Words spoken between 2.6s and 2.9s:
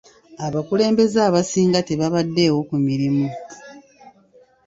ku